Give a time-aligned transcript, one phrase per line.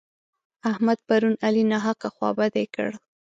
[0.71, 2.89] احمد پرون علي ناحقه خوابدی کړ.